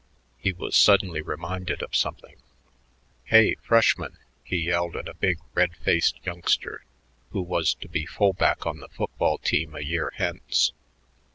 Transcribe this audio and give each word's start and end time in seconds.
He 0.39 0.51
was 0.51 0.75
suddenly 0.75 1.21
reminded 1.21 1.83
of 1.83 1.95
something. 1.95 2.37
"Hey, 3.25 3.53
freshman!" 3.61 4.17
he 4.43 4.57
yelled 4.57 4.95
at 4.95 5.07
a 5.07 5.13
big, 5.13 5.37
red 5.53 5.75
faced 5.77 6.15
youngster 6.25 6.83
who 7.29 7.41
was 7.43 7.75
to 7.75 7.87
be 7.87 8.07
full 8.07 8.33
back 8.33 8.65
on 8.65 8.79
the 8.79 8.89
football 8.89 9.37
team 9.37 9.75
a 9.75 9.81
year 9.81 10.11
hence. 10.15 10.73